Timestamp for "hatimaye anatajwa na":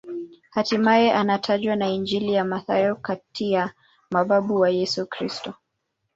0.49-1.87